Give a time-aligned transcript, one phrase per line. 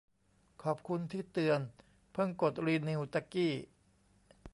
[0.63, 1.59] ขอบคุณที่เตือน
[2.13, 3.53] เพิ่งกดรีนิวตะกี้